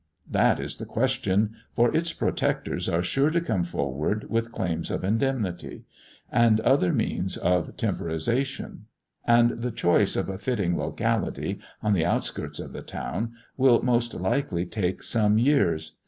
That 0.27 0.59
is 0.59 0.77
the 0.77 0.87
question 0.87 1.51
for 1.75 1.95
its 1.95 2.11
protectors 2.11 2.89
are 2.89 3.03
sure 3.03 3.29
to 3.29 3.39
come 3.39 3.63
forward 3.63 4.31
with 4.31 4.51
claims 4.51 4.89
of 4.89 5.03
indemnity, 5.03 5.85
and 6.31 6.59
other 6.61 6.91
means 6.91 7.37
of 7.37 7.77
temporisation; 7.77 8.87
and 9.25 9.61
the 9.61 9.69
choice 9.69 10.15
of 10.15 10.27
a 10.27 10.39
fitting 10.39 10.75
locality, 10.75 11.59
on 11.83 11.93
the 11.93 12.03
outskirts 12.03 12.59
of 12.59 12.73
the 12.73 12.81
town, 12.81 13.33
will 13.57 13.83
most 13.83 14.15
likely 14.15 14.65
take 14.65 15.03
some 15.03 15.37
years. 15.37 15.91